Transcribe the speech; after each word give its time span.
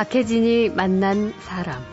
박혜진이 0.00 0.70
만난 0.70 1.30
사람. 1.42 1.84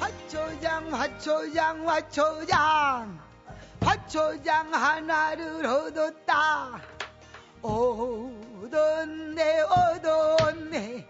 화초장, 0.00 0.92
화초장, 0.92 1.88
화초장. 1.88 3.20
화초장 3.80 4.74
하나를 4.74 5.64
얻었다. 5.64 6.80
얻었네, 7.62 9.60
얻었네. 9.60 11.08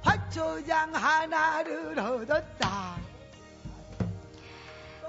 화초장 0.00 0.94
하나를 0.94 1.98
얻었다. 1.98 2.89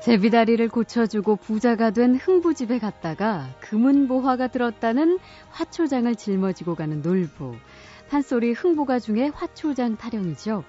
제비다리를 0.01 0.67
고쳐주고 0.67 1.35
부자가 1.35 1.91
된 1.91 2.15
흥부집에 2.15 2.79
갔다가 2.79 3.47
금은보화가 3.59 4.47
들었다는 4.47 5.19
화초장을 5.51 6.15
짊어지고 6.15 6.73
가는 6.73 7.03
놀부. 7.03 7.55
판소리 8.09 8.51
흥부가 8.51 8.97
중에 8.97 9.27
화초장 9.27 9.97
타령이죠. 9.97 10.63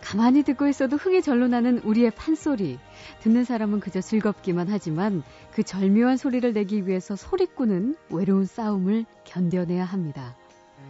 가만히 0.00 0.42
듣고 0.42 0.68
있어도 0.68 0.96
흥이 0.96 1.20
절로 1.20 1.48
나는 1.48 1.80
우리의 1.80 2.12
판소리. 2.12 2.78
듣는 3.20 3.44
사람은 3.44 3.80
그저 3.80 4.00
즐겁기만 4.00 4.68
하지만 4.70 5.22
그 5.52 5.62
절묘한 5.62 6.16
소리를 6.16 6.50
내기 6.54 6.86
위해서 6.86 7.14
소리꾼은 7.14 7.94
외로운 8.08 8.46
싸움을 8.46 9.04
견뎌내야 9.24 9.84
합니다. 9.84 10.34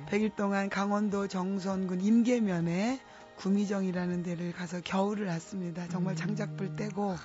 100일 0.06 0.37
동안 0.37 0.69
강원도 0.69 1.27
정선군 1.27 2.01
임계면에 2.01 3.01
구미정이라는 3.37 4.23
데를 4.23 4.53
가서 4.53 4.80
겨울을 4.83 5.27
났습니다. 5.27 5.89
정말 5.89 6.15
장작불 6.15 6.77
떼고 6.77 7.17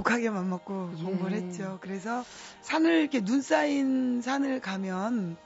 독하게 0.00 0.30
맘먹고 0.30 0.94
예. 0.98 1.02
공부를 1.04 1.36
했죠. 1.36 1.78
그래서 1.82 2.24
산을 2.62 3.00
이렇게 3.00 3.20
눈 3.22 3.42
쌓인 3.42 4.22
산을 4.22 4.60
가면 4.60 5.36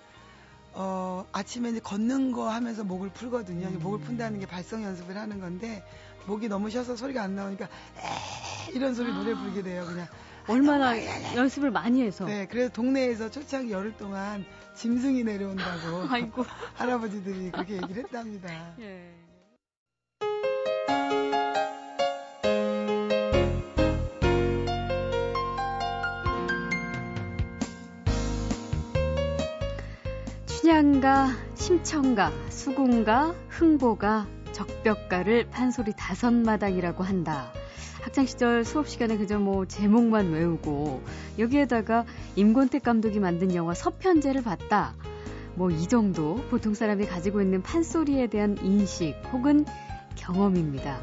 어, 0.74 1.26
아침에 1.32 1.70
이제 1.70 1.80
걷는 1.80 2.30
거 2.32 2.48
하면서 2.48 2.84
목을 2.84 3.10
풀거든요. 3.10 3.66
음. 3.66 3.78
목을 3.82 3.98
푼다는 4.00 4.38
게 4.38 4.46
발성 4.46 4.84
연습을 4.84 5.16
하는 5.16 5.40
건데 5.40 5.84
목이 6.26 6.48
너무 6.48 6.70
쉬어서 6.70 6.94
소리가 6.94 7.22
안 7.22 7.34
나오니까 7.34 7.64
에 7.64 8.72
이런 8.72 8.94
소리 8.94 9.12
노래 9.12 9.34
부르게 9.34 9.62
돼요. 9.62 9.84
그냥 9.86 10.06
얼마나 10.46 10.94
연습을 11.34 11.70
많이 11.72 12.02
해서. 12.02 12.24
네, 12.24 12.46
그래서 12.46 12.72
동네에서 12.72 13.30
초창 13.30 13.68
열흘 13.70 13.96
동안 13.96 14.44
짐승이 14.76 15.24
내려온다고 15.24 16.06
아이고. 16.10 16.44
할아버지들이 16.74 17.50
그렇게 17.50 17.74
얘기를 17.74 18.04
했답니다. 18.04 18.74
예. 18.80 19.12
춘향가, 30.64 31.28
심청가, 31.56 32.32
수궁가, 32.48 33.34
흥보가, 33.50 34.26
적벽가를 34.52 35.50
판소리 35.50 35.92
다섯 35.94 36.32
마당이라고 36.32 37.04
한다. 37.04 37.52
학창 38.00 38.24
시절 38.24 38.64
수업 38.64 38.88
시간에 38.88 39.18
그저 39.18 39.38
뭐 39.38 39.66
제목만 39.66 40.30
외우고 40.32 41.02
여기에다가 41.38 42.06
임권택 42.36 42.82
감독이 42.82 43.20
만든 43.20 43.54
영화 43.54 43.74
서편제를 43.74 44.42
봤다. 44.42 44.94
뭐 45.54 45.70
이 45.70 45.86
정도 45.86 46.36
보통 46.48 46.72
사람이 46.72 47.04
가지고 47.08 47.42
있는 47.42 47.60
판소리에 47.60 48.28
대한 48.28 48.56
인식 48.62 49.16
혹은 49.34 49.66
경험입니다. 50.16 50.98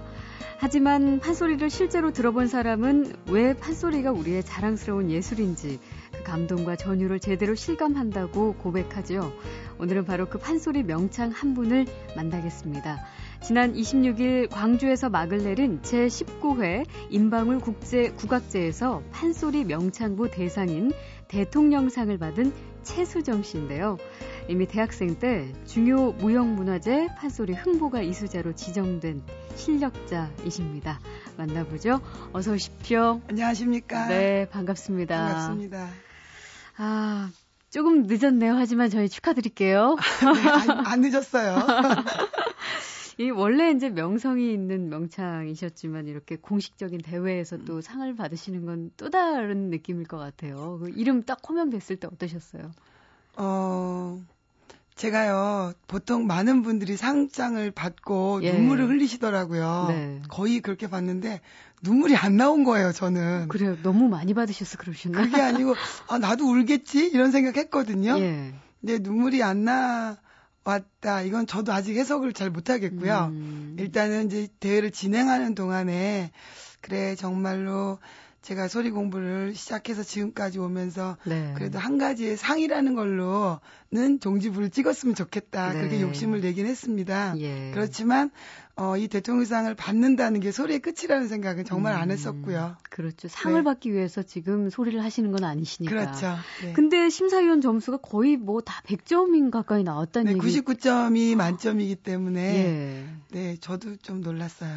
하지만 0.58 1.20
판소리를 1.20 1.70
실제로 1.70 2.12
들어본 2.12 2.48
사람은 2.48 3.14
왜 3.30 3.54
판소리가 3.54 4.12
우리의 4.12 4.44
자랑스러운 4.44 5.12
예술인지 5.12 5.80
그 6.22 6.24
감동과 6.24 6.76
전율을 6.76 7.20
제대로 7.20 7.56
실감한다고 7.56 8.54
고백하지요. 8.54 9.34
오늘은 9.80 10.06
바로 10.06 10.30
그 10.30 10.38
판소리 10.38 10.84
명창 10.84 11.32
한 11.32 11.54
분을 11.54 11.86
만나겠습니다. 12.16 13.04
지난 13.42 13.74
26일 13.74 14.50
광주에서 14.50 15.10
막을 15.10 15.44
내린 15.44 15.82
제19회 15.82 16.86
임방울 17.10 17.60
국제 17.60 18.12
국악제에서 18.12 19.02
판소리 19.12 19.66
명창부 19.66 20.30
대상인 20.30 20.92
대통령상을 21.28 22.16
받은 22.18 22.54
최수정 22.84 23.42
씨인데요. 23.44 23.98
이미 24.48 24.68
대학생 24.68 25.18
때 25.18 25.52
중요 25.66 26.12
무형문화재 26.14 27.08
판소리 27.18 27.54
흥보가 27.54 28.02
이수자로 28.02 28.54
지정된 28.54 29.24
실력자이십니다. 29.56 31.00
만나보죠. 31.38 32.00
어서 32.34 32.54
오십시오. 32.54 33.22
안녕하십니까? 33.28 34.08
네, 34.08 34.48
반갑습니다. 34.50 35.16
반갑습니다. 35.18 36.11
아, 36.84 37.30
조금 37.70 38.08
늦었네요. 38.08 38.54
하지만 38.56 38.90
저희 38.90 39.08
축하드릴게요. 39.08 39.96
네, 40.36 40.50
안, 40.50 40.70
안 40.88 41.02
늦었어요. 41.02 41.56
이 43.20 43.30
원래 43.30 43.70
이제 43.70 43.90
명성이 43.90 44.52
있는 44.52 44.90
명창이셨지만 44.90 46.08
이렇게 46.08 46.38
공식적인 46.38 47.02
대회에서 47.02 47.58
또 47.66 47.82
상을 47.82 48.12
받으시는 48.16 48.66
건 48.66 48.92
또 48.98 49.10
다른 49.12 49.70
느낌일 49.70 50.08
것 50.08 50.18
같아요. 50.18 50.80
그 50.80 50.90
이름 50.90 51.22
딱 51.24 51.40
호명됐을 51.48 51.98
때 51.98 52.08
어떠셨어요? 52.08 52.72
어, 53.38 54.20
제가요, 54.96 55.74
보통 55.88 56.28
많은 56.28 56.62
분들이 56.62 56.98
상장을 56.98 57.72
받고 57.72 58.42
예. 58.44 58.52
눈물을 58.54 58.88
흘리시더라고요. 58.90 59.86
네. 59.90 60.22
거의 60.30 60.60
그렇게 60.60 60.88
봤는데 60.88 61.42
눈물이 61.82 62.16
안 62.16 62.38
나온 62.38 62.64
거예요, 62.64 62.92
저는. 62.92 63.48
그래요. 63.48 63.78
너무 63.82 64.08
많이 64.10 64.34
받으셔서 64.34 64.78
그러셨나? 64.78 65.22
그게 65.24 65.42
아니고, 65.42 65.76
아, 66.08 66.20
나도 66.20 66.46
울겠지? 66.46 67.08
이런 67.08 67.32
생각 67.32 67.58
했거든요. 67.58 68.20
예. 68.20 68.54
근데 68.80 69.00
눈물이 69.00 69.42
안 69.44 69.64
나왔다. 69.64 71.22
이건 71.24 71.48
저도 71.48 71.74
아직 71.74 71.98
해석을 71.98 72.34
잘 72.34 72.50
못하겠고요. 72.50 73.30
음, 73.32 73.76
일단은 73.80 74.28
이제 74.28 74.48
대회를 74.60 74.92
진행하는 74.92 75.56
동안에 75.56 76.32
그래 76.82 77.16
정말로 77.16 78.00
제가 78.42 78.68
소리 78.68 78.90
공부를 78.90 79.54
시작해서 79.54 80.02
지금까지 80.02 80.58
오면서 80.58 81.18
네. 81.26 81.54
그래도 81.56 81.78
한 81.78 82.00
가지의 82.00 82.38
상이라는 82.38 82.96
걸로는 82.96 84.20
종지부를 84.20 84.72
찍었으면 84.72 85.14
좋겠다. 85.14 85.74
네. 85.74 85.80
그렇게 85.80 86.02
욕심을 86.02 86.42
내긴 86.42 86.66
했습니다. 86.66 87.36
예. 87.38 87.70
그렇지만 87.72 88.32
어, 88.76 88.98
이 88.98 89.08
대통령상을 89.08 89.72
받는다는 89.76 90.40
게 90.40 90.52
소리의 90.52 90.80
끝이라는 90.80 91.28
생각은 91.28 91.66
정말 91.66 91.94
안 91.94 92.10
음, 92.10 92.12
했었고요. 92.12 92.78
그렇죠. 92.90 93.28
상을 93.28 93.60
네. 93.60 93.64
받기 93.64 93.94
위해서 93.94 94.24
지금 94.24 94.72
소리를 94.72 95.04
하시는 95.04 95.32
건 95.32 95.44
아니시니까. 95.44 95.94
그렇죠. 95.94 96.36
네. 96.64 96.74
근데 96.74 97.10
심사위원 97.10 97.62
점수가 97.62 97.98
거의 97.98 98.38
뭐 98.38 98.62
다 98.62 98.82
100점인 98.88 99.52
가까이 99.52 99.84
나왔다는 99.84 100.34
네, 100.34 100.44
얘기. 100.44 100.62
99점이 100.62 101.36
만점이기 101.36 101.96
때문에 101.98 102.42
예. 102.42 103.06
네, 103.32 103.58
저도 103.60 103.98
좀 103.98 104.22
놀랐어요. 104.22 104.72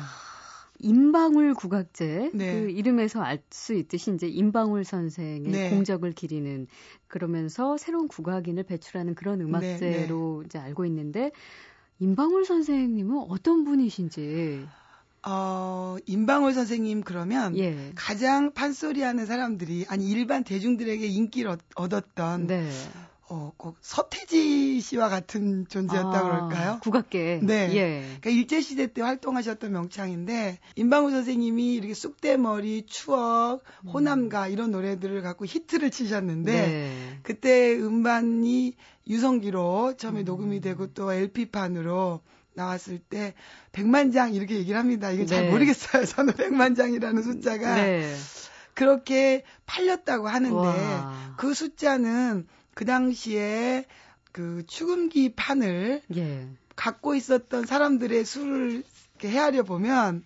임방울 0.85 1.55
국악제 1.55 2.31
네. 2.35 2.53
그 2.53 2.71
이름에서 2.71 3.23
알 3.23 3.43
수 3.51 3.73
있듯이 3.75 4.13
이제 4.13 4.27
임방울 4.27 4.85
선생의 4.85 5.51
네. 5.51 5.71
공적을 5.71 6.13
기리는 6.13 6.67
그러면서 7.09 7.77
새로운 7.77 8.09
국악인을 8.09 8.65
배출하는 8.65 9.15
그런 9.15 9.39
네, 9.39 9.45
음악제로 9.45 10.43
이제 10.45 10.59
알고 10.59 10.85
있는데 10.87 11.31
임방울 12.01 12.45
선생님은 12.45 13.27
어떤 13.29 13.65
분이신지 13.65 14.67
어, 15.27 15.97
임방울 16.07 16.53
선생님 16.53 17.01
그러면 17.03 17.57
예. 17.57 17.93
가장 17.95 18.53
판소리 18.53 19.01
하는 19.03 19.25
사람들이 19.25 19.87
아니 19.89 20.11
일반 20.11 20.45
대중들에게 20.45 21.07
인기를 21.07 21.51
얻- 21.51 21.61
얻었던 21.77 22.47
네. 22.47 22.69
어, 23.31 23.53
꼭 23.57 23.79
서태지 23.81 24.81
씨와 24.83 25.09
같은 25.09 25.67
존재였다 25.69 26.19
아, 26.19 26.23
그럴까요? 26.23 26.81
국악계. 26.83 27.41
네. 27.43 27.75
예. 27.75 28.01
그러니까 28.21 28.31
일제 28.31 28.61
시대 28.61 28.93
때 28.93 29.01
활동하셨던 29.01 29.73
명창인데 29.73 30.59
임방울 30.77 31.11
선생님이 31.11 31.75
이렇게 31.75 31.95
쑥대머리, 31.95 32.85
추억, 32.87 33.63
호남가 33.93 34.49
이런 34.49 34.71
노래들을 34.73 35.23
갖고 35.23 35.47
히트를 35.47 35.91
치셨는데 35.91 36.53
음. 36.53 36.71
네. 36.71 37.19
그때 37.23 37.75
음반이 37.75 38.75
유성기로 39.09 39.95
처음에 39.97 40.21
음. 40.21 40.25
녹음이 40.25 40.61
되고 40.61 40.87
또 40.89 41.13
LP판으로 41.13 42.21
나왔을 42.55 42.99
때 42.99 43.35
100만 43.73 44.13
장 44.13 44.35
이렇게 44.35 44.57
얘기를 44.57 44.79
합니다. 44.79 45.09
잘 45.27 45.47
네. 45.47 45.51
모르겠어요. 45.51 46.05
저는 46.05 46.35
100만 46.35 46.77
장이라는 46.77 47.23
숫자가 47.23 47.75
네. 47.77 48.15
그렇게 48.75 49.45
팔렸다고 49.67 50.29
하는데 50.29 50.55
와. 50.55 51.35
그 51.37 51.55
숫자는 51.55 52.47
그 52.75 52.85
당시에 52.85 53.87
그 54.33 54.65
추금기 54.67 55.35
판을 55.35 56.03
예. 56.17 56.49
갖고 56.77 57.15
있었던 57.15 57.67
사람들의 57.67 58.25
수를 58.25 58.83
이렇게 59.15 59.29
헤아려 59.29 59.63
보면 59.63 60.25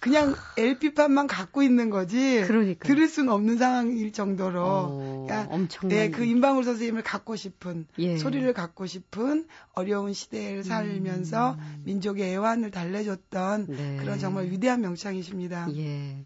그냥 0.00 0.34
LP판만 0.56 1.28
갖고 1.28 1.62
있는 1.62 1.88
거지 1.88 2.42
그러니까요. 2.44 2.92
들을 2.92 3.06
수는 3.06 3.32
없는 3.32 3.56
상황일 3.56 4.12
정도로 4.12 4.64
어, 4.64 5.26
그러니까 5.28 5.54
엄청난 5.54 5.96
네, 5.96 6.10
그 6.10 6.24
임방울 6.24 6.64
선생님을 6.64 7.02
갖고 7.04 7.36
싶은 7.36 7.86
예. 7.98 8.16
소리를 8.16 8.52
갖고 8.52 8.86
싶은 8.86 9.46
어려운 9.74 10.12
시대를 10.12 10.64
살면서 10.64 11.56
민족의 11.84 12.32
애환을 12.32 12.72
달래줬던 12.72 13.66
음. 13.68 13.76
네. 13.76 13.96
그런 14.00 14.18
정말 14.18 14.46
위대한 14.46 14.80
명창이십니다. 14.80 15.68
예. 15.76 16.16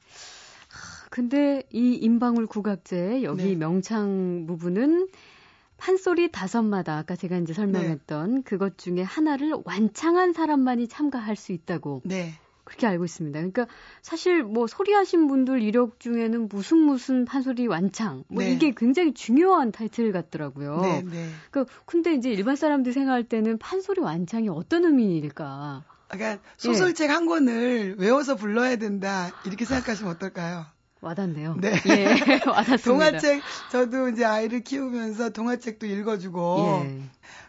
하, 0.69 1.09
근데 1.11 1.63
이 1.71 1.99
임방울 2.01 2.47
국악제 2.47 3.23
여기 3.25 3.45
네. 3.45 3.55
명창 3.57 4.47
부분은 4.47 5.09
판소리 5.77 6.31
다섯마다 6.31 6.99
아까 6.99 7.17
제가 7.17 7.37
이제 7.39 7.53
설명했던 7.53 8.35
네. 8.37 8.43
그것 8.45 8.79
중에 8.79 9.03
하나를 9.03 9.55
완창한 9.65 10.33
사람만이 10.33 10.89
참가할 10.89 11.37
수 11.37 11.53
있다고. 11.53 12.03
네. 12.05 12.35
그렇게 12.65 12.89
알고 12.89 13.05
있습니다. 13.05 13.39
그러니까 13.39 13.67
사실 14.03 14.43
뭐 14.43 14.67
소리하신 14.67 15.29
분들 15.29 15.63
이력 15.63 16.01
중에는 16.01 16.49
무슨 16.49 16.79
무슨 16.79 17.25
판소리 17.25 17.69
완창 17.69 18.25
뭐 18.27 18.43
네. 18.43 18.51
이게 18.51 18.73
굉장히 18.77 19.15
중요한 19.15 19.71
타이틀 19.71 20.11
같더라고요. 20.11 20.81
네, 20.81 21.03
네. 21.03 21.31
그 21.53 21.65
근데 21.85 22.13
이제 22.15 22.29
일반 22.31 22.57
사람들 22.57 22.93
생각할 22.93 23.23
때는 23.23 23.59
판소리 23.59 24.01
완창이 24.01 24.49
어떤 24.49 24.85
의미일까? 24.85 25.85
그러니까 26.09 26.43
소설책 26.57 27.09
예. 27.09 27.13
한 27.13 27.27
권을 27.27 27.97
외워서 27.99 28.35
불러야 28.35 28.75
된다 28.77 29.31
이렇게 29.45 29.65
생각하시면 29.65 30.15
어떨까요? 30.15 30.67
와닿네요. 31.07 31.57
네. 31.61 31.73
예, 31.87 32.05
와닿습니다. 32.47 32.83
동화책 32.85 33.43
저도 33.71 34.09
이제 34.09 34.25
아이를 34.25 34.63
키우면서 34.63 35.31
동화책도 35.31 35.87
읽어주고 35.87 36.83
예. 36.85 37.03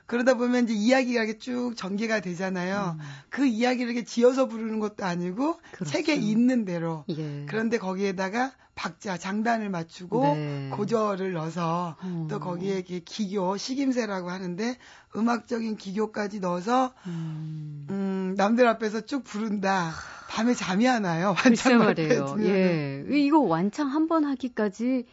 그러다 0.05 0.35
보면 0.35 0.65
이제 0.65 0.73
이야기가 0.73 1.23
이렇게 1.23 1.39
쭉 1.39 1.73
전개가 1.75 2.21
되잖아요. 2.21 2.97
음. 2.97 3.05
그 3.29 3.45
이야기를 3.45 3.91
이렇게 3.91 4.05
지어서 4.05 4.47
부르는 4.47 4.79
것도 4.79 5.05
아니고 5.05 5.59
그렇죠. 5.73 5.91
책에 5.91 6.15
있는 6.15 6.65
대로. 6.65 7.03
예. 7.09 7.45
그런데 7.47 7.77
거기에다가 7.77 8.53
박자, 8.75 9.17
장단을 9.17 9.69
맞추고 9.69 10.21
네. 10.21 10.69
고절을 10.71 11.33
넣어서 11.33 11.97
음. 12.03 12.27
또 12.29 12.39
거기에 12.39 12.75
이렇게 12.75 12.99
기교, 12.99 13.57
식임새라고 13.57 14.29
하는데 14.29 14.77
음악적인 15.15 15.77
기교까지 15.77 16.39
넣어서 16.39 16.93
음. 17.07 17.85
음 18.31 18.35
남들 18.35 18.67
앞에서 18.67 19.01
쭉 19.01 19.23
부른다. 19.23 19.91
밤에 20.29 20.53
잠이 20.53 20.87
안 20.87 21.05
와요. 21.05 21.35
완창 21.43 21.77
말이에요. 21.79 22.35
예. 22.41 23.05
이거 23.09 23.39
완창 23.39 23.87
한 23.89 24.07
번 24.07 24.25
하기까지 24.25 25.05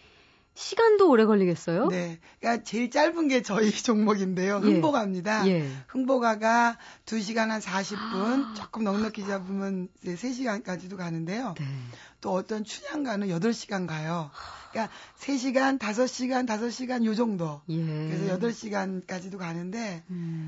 시간도 0.56 1.10
오래 1.10 1.24
걸리겠어요? 1.24 1.88
네. 1.88 2.20
그러니까 2.40 2.62
제일 2.62 2.88
짧은 2.90 3.26
게 3.28 3.42
저희 3.42 3.70
종목인데요. 3.82 4.60
예. 4.62 4.66
흥보가입니다. 4.66 5.48
예. 5.48 5.68
흥보가가 5.88 6.78
2시간 7.06 7.48
한 7.48 7.60
40분, 7.60 7.96
아. 8.50 8.54
조금 8.56 8.84
넉넉히 8.84 9.26
잡으면 9.26 9.88
이제 10.02 10.14
3시간까지도 10.14 10.96
가는데요. 10.96 11.54
네. 11.58 11.66
또 12.20 12.32
어떤 12.32 12.62
춘향가는 12.62 13.28
8시간 13.28 13.88
가요. 13.88 14.30
그러니까 14.70 14.94
3시간, 15.18 15.78
5시간, 15.80 16.46
5시간 16.46 17.04
요 17.04 17.14
정도. 17.16 17.60
예. 17.68 17.76
그래서 17.84 18.38
8시간까지도 18.38 19.38
가는데 19.38 20.04
음. 20.10 20.43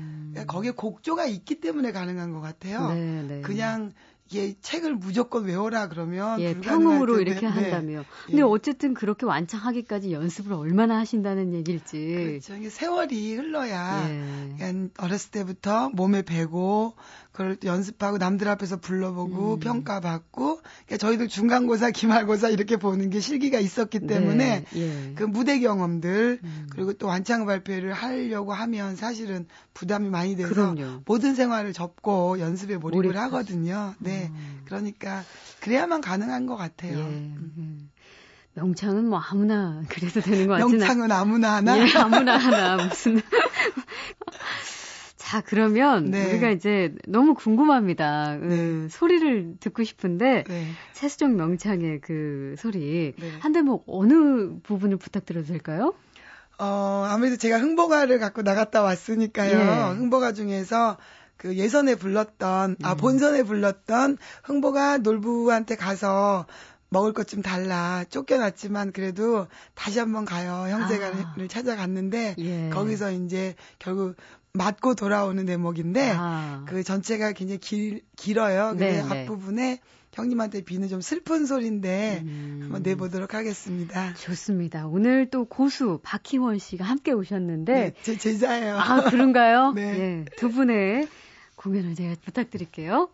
거기에 0.47 0.71
곡조가 0.71 1.25
있기 1.25 1.59
때문에 1.59 1.91
가능한 1.91 2.33
것 2.33 2.41
같아요. 2.41 2.89
네, 2.93 3.23
네. 3.23 3.41
그냥 3.41 3.91
이게 4.29 4.55
책을 4.61 4.95
무조건 4.95 5.45
외워라 5.45 5.87
그러면 5.87 6.39
예, 6.41 6.53
평음으로 6.59 7.19
이렇게 7.21 7.41
네. 7.41 7.47
한다며. 7.47 8.03
근데 8.25 8.39
예. 8.39 8.41
어쨌든 8.43 8.93
그렇게 8.93 9.25
완창하기까지 9.25 10.11
연습을 10.11 10.53
얼마나 10.53 10.97
하신다는 10.99 11.53
얘기일지. 11.53 12.39
그렇죠. 12.43 12.69
세월이 12.69 13.35
흘러야 13.35 14.07
예. 14.09 14.89
어렸을 14.97 15.31
때부터 15.31 15.89
몸에 15.89 16.23
배고 16.23 16.93
그걸 17.31 17.55
또 17.57 17.67
연습하고 17.67 18.17
남들 18.17 18.47
앞에서 18.49 18.77
불러보고 18.77 19.55
음. 19.55 19.59
평가받고 19.59 20.61
그러니까 20.61 20.97
저희들 20.97 21.27
중간고사, 21.27 21.91
기말고사 21.91 22.49
이렇게 22.49 22.77
보는 22.77 23.11
게 23.11 23.19
실기가 23.19 23.59
있었기 23.59 24.07
때문에 24.07 24.65
네. 24.71 24.79
예. 24.81 25.13
그 25.13 25.23
무대 25.23 25.59
경험들 25.59 26.39
음. 26.43 26.67
그리고 26.71 26.93
또 26.93 27.05
완창 27.07 27.45
발표를 27.45 27.93
하려고 27.93 28.53
하면 28.53 28.95
사실은 28.95 29.45
부담이 29.75 30.09
많이 30.09 30.35
돼서 30.35 30.49
그럼요. 30.49 31.01
모든 31.05 31.35
생활을 31.35 31.73
접고 31.73 32.39
연습에 32.39 32.77
몰입을 32.77 33.05
몰입하시. 33.09 33.23
하거든요. 33.25 33.93
네, 33.99 34.16
음. 34.25 34.61
그러니까 34.65 35.23
그래야만 35.61 36.01
가능한 36.01 36.45
것 36.45 36.55
같아요. 36.55 36.97
예. 36.97 37.03
음. 37.03 37.89
명창은 38.53 39.07
뭐 39.07 39.19
아무나 39.19 39.83
그래도 39.89 40.19
되는 40.19 40.47
것 40.47 40.53
같지는 40.53 40.79
명창은 40.79 41.11
아무나 41.11 41.55
하나? 41.55 41.77
예, 41.77 41.85
아무나 41.95 42.37
하나 42.37 42.77
무슨 42.77 43.21
자, 45.27 45.41
그러면 45.41 46.09
네. 46.09 46.25
우리가 46.25 46.51
이제 46.51 46.95
너무 47.05 47.33
궁금합니다. 47.33 48.37
그 48.39 48.45
네. 48.45 48.55
그 48.55 48.87
소리를 48.89 49.57
듣고 49.59 49.83
싶은데 49.83 50.45
네. 50.47 50.67
최수정 50.93 51.35
명창의 51.35 51.99
그 51.99 52.55
소리 52.57 53.13
네. 53.17 53.31
한 53.39 53.51
대목 53.51 53.83
어느 53.87 54.57
부분을 54.63 54.95
부탁드려도 54.95 55.47
될까요? 55.47 55.93
어, 56.59 57.05
아무래도 57.09 57.35
제가 57.35 57.59
흥보가를 57.59 58.19
갖고 58.19 58.41
나갔다 58.41 58.81
왔으니까요. 58.81 59.51
예. 59.59 59.97
흥보가 59.97 60.31
중에서 60.31 60.97
그 61.37 61.55
예선에 61.55 61.95
불렀던 61.95 62.77
아 62.83 62.91
음. 62.91 62.97
본선에 62.97 63.43
불렀던 63.43 64.17
흥보가 64.43 64.99
놀부한테 64.99 65.75
가서 65.75 66.45
먹을 66.89 67.13
것 67.13 67.25
좀 67.25 67.41
달라 67.41 68.05
쫓겨났지만 68.09 68.93
그래도 68.93 69.47
다시 69.75 69.99
한번 69.99 70.23
가요 70.25 70.67
형제가를 70.69 71.25
아. 71.25 71.47
찾아갔는데 71.49 72.35
예. 72.37 72.69
거기서 72.69 73.11
이제 73.11 73.55
결국 73.79 74.15
맞고 74.53 74.95
돌아오는 74.95 75.45
대목인데 75.45 76.13
아. 76.17 76.65
그 76.67 76.83
전체가 76.83 77.33
굉장히 77.33 77.59
길, 77.59 78.01
길어요. 78.15 78.69
근데 78.69 78.93
네, 78.93 79.03
네. 79.03 79.23
앞부분에 79.23 79.79
형님한테 80.13 80.61
비는 80.61 80.87
좀 80.87 80.99
슬픈 80.99 81.45
소리인데 81.45 82.21
음. 82.23 82.59
한번 82.63 82.81
내보도록 82.81 83.35
하겠습니다. 83.35 84.13
좋습니다. 84.15 84.87
오늘 84.87 85.29
또 85.29 85.45
고수 85.45 85.99
박희원 86.01 86.57
씨가 86.57 86.85
함께 86.85 87.11
오셨는데 87.11 87.73
네, 87.73 87.93
제 88.01 88.17
제자예요. 88.17 88.77
아 88.77 89.03
그런가요? 89.09 89.73
네. 89.75 89.91
네. 89.91 90.25
두 90.37 90.49
분의 90.49 91.07
공연을 91.57 91.95
제가 91.95 92.15
부탁드릴게요. 92.23 93.09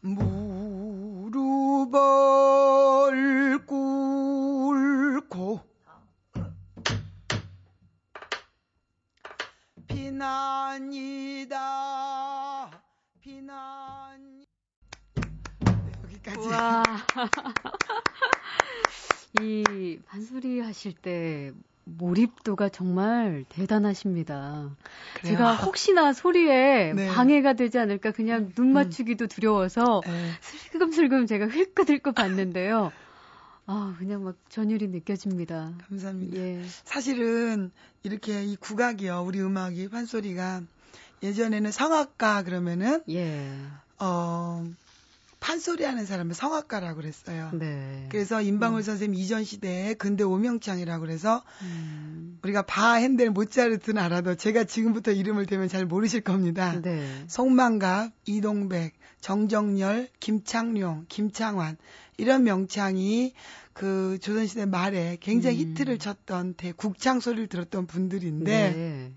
무릎을 0.00 1.98
비난이다 10.24 11.60
비난 13.20 14.46
여기까지 16.04 16.48
와. 16.48 16.82
이 19.42 19.98
반소리 20.06 20.60
하실 20.60 20.94
때 20.94 21.52
몰입도가 21.84 22.70
정말 22.70 23.44
대단하십니다. 23.50 24.70
그래요? 25.14 25.36
제가 25.36 25.56
혹시나 25.56 26.14
소리에 26.14 26.94
네. 26.94 27.08
방해가 27.08 27.52
되지 27.52 27.78
않을까 27.78 28.12
그냥 28.12 28.50
눈 28.54 28.68
음. 28.68 28.72
맞추기도 28.72 29.26
두려워서 29.26 30.00
네. 30.06 30.30
슬금슬금 30.40 31.26
제가 31.26 31.48
힐끗힐끗 31.48 32.14
봤는데요. 32.14 32.92
아, 33.66 33.94
그냥 33.98 34.24
막 34.24 34.36
전율이 34.48 34.88
느껴집니다. 34.88 35.72
감사합니다. 35.88 36.36
예. 36.36 36.62
사실은 36.84 37.70
이렇게 38.02 38.44
이 38.44 38.56
국악이요, 38.56 39.24
우리 39.26 39.40
음악이 39.40 39.88
판소리가 39.88 40.62
예전에는 41.22 41.70
성악가 41.72 42.42
그러면은 42.42 43.02
예. 43.08 43.50
어 43.98 44.64
판소리 45.40 45.84
하는 45.84 46.06
사람을 46.06 46.34
성악가라고 46.34 46.96
그랬어요. 46.96 47.50
네. 47.52 48.06
그래서 48.10 48.40
임방울 48.40 48.80
음. 48.80 48.82
선생님 48.82 49.20
이전 49.20 49.44
시대에 49.44 49.92
근대 49.92 50.24
오명창이라고 50.24 51.00
그래서 51.02 51.42
음. 51.60 52.38
우리가 52.42 52.62
바, 52.62 52.94
핸델, 52.94 53.28
모차르트는 53.28 54.02
알아도 54.02 54.36
제가 54.36 54.64
지금부터 54.64 55.12
이름을 55.12 55.44
대면 55.44 55.68
잘 55.68 55.84
모르실 55.84 56.22
겁니다. 56.22 56.80
네. 56.80 57.06
송만갑, 57.26 58.12
이동백, 58.24 58.94
정정열, 59.20 60.08
김창룡, 60.18 61.04
김창환 61.08 61.76
이런 62.16 62.44
명창이 62.44 63.34
그 63.72 64.18
조선시대 64.20 64.66
말에 64.66 65.18
굉장히 65.20 65.64
음. 65.64 65.70
히트를 65.70 65.98
쳤던 65.98 66.54
대국창 66.54 67.20
소리를 67.20 67.48
들었던 67.48 67.86
분들인데 67.86 68.72
네. 68.72 69.12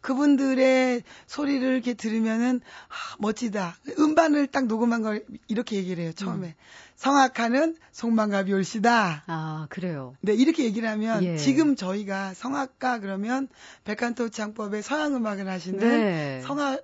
그분들의 0.00 1.02
소리를 1.26 1.66
이렇게 1.74 1.94
들으면은 1.94 2.60
아, 2.88 3.16
멋지다. 3.18 3.76
음반을 3.98 4.46
딱 4.46 4.66
녹음한 4.66 5.02
걸 5.02 5.24
이렇게 5.46 5.76
얘기를 5.76 6.02
해요. 6.02 6.12
처음에 6.12 6.48
음. 6.48 6.54
성악가는 6.96 7.76
송만갑이 7.92 8.52
올시다. 8.52 9.24
아 9.26 9.66
그래요. 9.70 10.14
네 10.20 10.34
이렇게 10.34 10.64
얘기를 10.64 10.88
하면 10.88 11.22
예. 11.24 11.36
지금 11.36 11.76
저희가 11.76 12.34
성악가 12.34 12.98
그러면 13.00 13.48
백한토 13.84 14.30
창법의 14.30 14.82
서양 14.82 15.14
음악을 15.14 15.48
하시는 15.48 15.78
네. 15.78 16.40
성악 16.42 16.80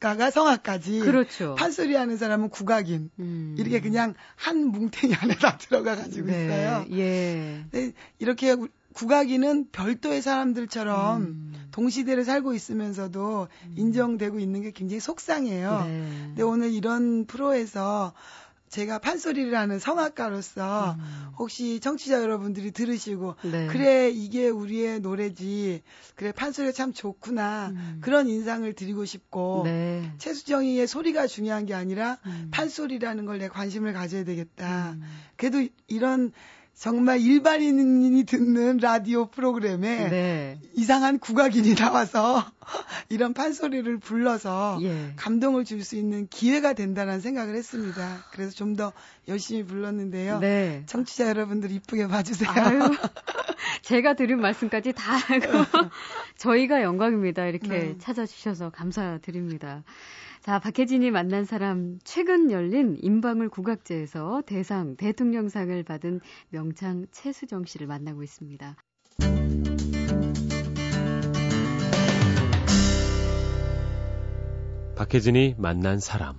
가가 0.00 0.30
성악까지 0.30 1.00
그렇죠. 1.00 1.54
판소리 1.56 1.94
하는 1.94 2.16
사람은 2.16 2.50
국악인 2.50 3.10
음. 3.18 3.54
이렇게 3.58 3.80
그냥 3.80 4.14
한 4.36 4.66
뭉탱이 4.66 5.14
안에 5.14 5.36
다 5.36 5.56
들어가 5.56 5.96
가지고 5.96 6.26
네. 6.26 6.44
있어요. 6.44 6.86
예. 6.92 7.64
네, 7.70 7.92
이렇게 8.18 8.54
국악인은 8.94 9.70
별도의 9.72 10.22
사람들처럼 10.22 11.22
음. 11.22 11.68
동시대를 11.72 12.24
살고 12.24 12.54
있으면서도 12.54 13.48
음. 13.64 13.74
인정되고 13.76 14.38
있는 14.38 14.62
게 14.62 14.70
굉장히 14.70 15.00
속상해요. 15.00 15.84
네. 15.86 16.08
근데 16.26 16.42
오늘 16.42 16.72
이런 16.72 17.26
프로에서 17.26 18.12
제가 18.74 18.98
판소리를 18.98 19.56
하는 19.56 19.78
성악가로서 19.78 20.96
음. 20.98 21.26
혹시 21.38 21.78
청취자 21.78 22.20
여러분들이 22.20 22.72
들으시고 22.72 23.36
네. 23.42 23.68
그래 23.68 24.10
이게 24.10 24.48
우리의 24.48 24.98
노래지 24.98 25.82
그래 26.16 26.32
판소리가 26.32 26.72
참 26.72 26.92
좋구나 26.92 27.68
음. 27.68 27.98
그런 28.00 28.28
인상을 28.28 28.72
드리고 28.72 29.04
싶고 29.04 29.62
네. 29.64 30.12
최수정이의 30.18 30.88
소리가 30.88 31.28
중요한 31.28 31.66
게 31.66 31.74
아니라 31.74 32.18
음. 32.26 32.48
판소리라는 32.50 33.26
걸 33.26 33.34
내 33.34 33.48
관심을 33.48 33.92
가져야 33.92 34.22
되겠다. 34.22 34.92
음. 34.92 35.02
그래도 35.36 35.66
이런 35.88 36.30
정말 36.76 37.20
일반인이 37.20 38.24
듣는 38.24 38.78
라디오 38.78 39.26
프로그램에 39.26 40.08
네. 40.10 40.58
이상한 40.74 41.18
국악인이 41.18 41.74
나와서 41.76 42.44
이런 43.08 43.32
판소리를 43.32 43.98
불러서 43.98 44.78
예. 44.82 45.12
감동을 45.16 45.64
줄 45.64 45.84
수 45.84 45.96
있는 45.96 46.26
기회가 46.28 46.72
된다는 46.72 47.20
생각을 47.20 47.54
했습니다. 47.54 48.24
그래서 48.32 48.52
좀 48.52 48.74
더 48.74 48.92
열심히 49.28 49.62
불렀는데요. 49.64 50.40
네. 50.40 50.82
청취자 50.86 51.28
여러분들 51.28 51.70
이쁘게 51.70 52.08
봐주세요. 52.08 52.50
아유, 52.50 52.80
제가 53.82 54.14
들은 54.14 54.40
말씀까지 54.40 54.92
다 54.94 55.14
하고 55.14 55.46
저희가 56.38 56.82
영광입니다. 56.82 57.46
이렇게 57.46 57.68
네. 57.68 57.94
찾아주셔서 57.98 58.70
감사드립니다. 58.70 59.84
자, 60.44 60.58
박혜진이 60.58 61.10
만난 61.10 61.46
사람 61.46 61.98
최근 62.04 62.50
열린 62.50 62.98
임방울 63.00 63.48
국악제에서 63.48 64.42
대상 64.44 64.94
대통령상을 64.94 65.82
받은 65.84 66.20
명창 66.50 67.06
최수정 67.12 67.64
씨를 67.64 67.86
만나고 67.86 68.22
있습니다. 68.22 68.76
박혜진이 74.98 75.54
만난 75.56 75.98
사람. 75.98 76.36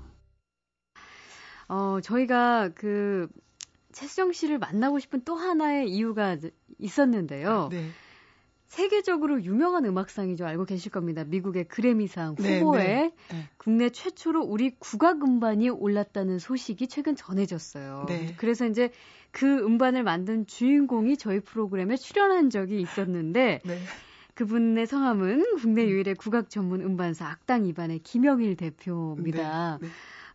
어, 1.68 2.00
저희가 2.04 2.70
그 2.76 3.28
최수정 3.92 4.34
씨를 4.34 4.60
만나고 4.60 5.00
싶은 5.00 5.24
또 5.26 5.36
하나의 5.36 5.90
이유가 5.90 6.38
있었는데요. 6.78 7.70
네. 7.72 7.90
세계적으로 8.68 9.44
유명한 9.44 9.86
음악상이죠. 9.86 10.46
알고 10.46 10.66
계실 10.66 10.92
겁니다. 10.92 11.24
미국의 11.24 11.66
그래미상 11.66 12.36
네, 12.36 12.60
후보에 12.60 12.84
네, 12.84 13.12
네. 13.32 13.50
국내 13.58 13.90
최초로 13.90 14.42
우리 14.42 14.76
국악 14.80 15.24
음반이 15.24 15.70
올랐다는 15.70 16.40
소식이 16.40 16.88
최근 16.88 17.16
전해졌어요. 17.16 18.06
네. 18.08 18.34
그래서 18.38 18.66
이제 18.66 18.92
그 19.32 19.60
음반을 19.66 20.04
만든 20.04 20.48
주인공이 20.48 21.18
저희 21.18 21.40
프로그램에 21.40 21.96
출연한 21.96 22.50
적이 22.50 22.82
있었는데 22.82 23.62
네. 23.64 23.80
그분의 24.34 24.86
성함은 24.86 25.56
국내 25.62 25.84
음. 25.84 25.90
유일의 25.90 26.16
국악 26.16 26.50
전문 26.50 26.82
음반사 26.82 27.26
악당 27.26 27.66
이반의 27.66 28.00
김영일 28.00 28.56
대표입니다. 28.58 29.80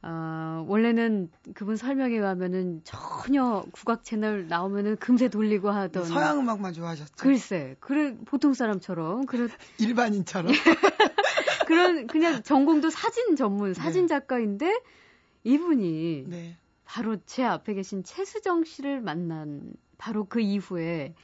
네, 0.02 0.09
어, 0.09 0.64
원래는 0.66 1.30
그분 1.54 1.76
설명에 1.76 2.14
의하면은 2.14 2.80
전혀 2.85 3.64
국악 3.73 4.02
채널 4.04 4.49
나오면은 4.49 4.97
금세 4.97 5.28
돌리고 5.28 5.71
하던 5.71 6.04
서양 6.04 6.38
음악만 6.38 6.73
좋아하셨죠. 6.73 7.12
글쎄, 7.19 7.76
그래 7.80 8.16
보통 8.25 8.54
사람처럼 8.54 9.26
그런 9.26 9.49
일반인처럼 9.78 10.52
그런 11.66 12.07
그냥 12.07 12.42
전공도 12.42 12.90
사진 12.90 13.37
전문 13.37 13.75
사진 13.75 14.02
네. 14.02 14.07
작가인데 14.09 14.80
이분이 15.45 16.25
네. 16.28 16.57
바로 16.85 17.16
제 17.26 17.45
앞에 17.45 17.75
계신 17.75 18.02
최수정 18.02 18.64
씨를 18.64 19.00
만난 19.00 19.73
바로 19.99 20.25
그 20.25 20.40
이후에 20.40 20.83
네. 20.83 21.14